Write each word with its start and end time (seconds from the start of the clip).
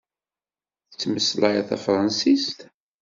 Tettmeslayeḍ 0.89 1.65
tafransist? 1.69 2.59